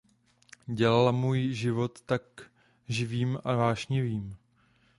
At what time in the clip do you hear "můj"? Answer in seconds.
1.11-1.53